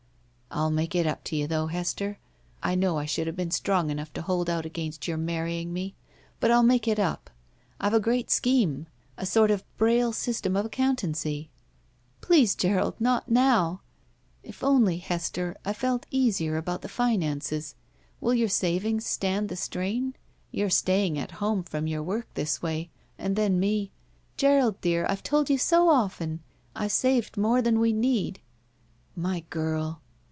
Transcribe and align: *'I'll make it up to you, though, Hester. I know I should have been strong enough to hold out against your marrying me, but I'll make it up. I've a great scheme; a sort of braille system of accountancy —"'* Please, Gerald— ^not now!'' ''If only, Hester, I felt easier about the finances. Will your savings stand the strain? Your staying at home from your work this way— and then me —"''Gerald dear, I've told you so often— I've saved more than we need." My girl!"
*'I'll 0.53 0.69
make 0.71 0.95
it 0.95 1.07
up 1.07 1.23
to 1.23 1.35
you, 1.37 1.47
though, 1.47 1.67
Hester. 1.67 2.19
I 2.61 2.75
know 2.75 2.97
I 2.97 3.05
should 3.05 3.25
have 3.25 3.37
been 3.37 3.51
strong 3.51 3.89
enough 3.89 4.11
to 4.11 4.21
hold 4.21 4.49
out 4.49 4.65
against 4.65 5.07
your 5.07 5.15
marrying 5.15 5.71
me, 5.71 5.95
but 6.41 6.51
I'll 6.51 6.61
make 6.61 6.89
it 6.89 6.99
up. 6.99 7.29
I've 7.79 7.93
a 7.93 8.01
great 8.01 8.29
scheme; 8.29 8.87
a 9.15 9.25
sort 9.25 9.49
of 9.49 9.63
braille 9.77 10.11
system 10.11 10.57
of 10.57 10.65
accountancy 10.65 11.49
—"'* 12.03 12.19
Please, 12.21 12.53
Gerald— 12.53 12.99
^not 13.01 13.29
now!'' 13.29 13.79
''If 14.45 14.61
only, 14.61 14.97
Hester, 14.97 15.55
I 15.63 15.71
felt 15.71 16.05
easier 16.11 16.57
about 16.57 16.81
the 16.81 16.89
finances. 16.89 17.75
Will 18.19 18.33
your 18.33 18.49
savings 18.49 19.05
stand 19.05 19.47
the 19.47 19.55
strain? 19.55 20.15
Your 20.51 20.69
staying 20.69 21.17
at 21.17 21.31
home 21.39 21.63
from 21.63 21.87
your 21.87 22.03
work 22.03 22.27
this 22.33 22.61
way— 22.61 22.89
and 23.17 23.37
then 23.37 23.57
me 23.57 23.93
—"''Gerald 24.37 24.81
dear, 24.81 25.05
I've 25.07 25.23
told 25.23 25.49
you 25.49 25.57
so 25.57 25.87
often— 25.87 26.41
I've 26.75 26.91
saved 26.91 27.37
more 27.37 27.61
than 27.61 27.79
we 27.79 27.93
need." 27.93 28.41
My 29.15 29.45
girl!" 29.49 29.99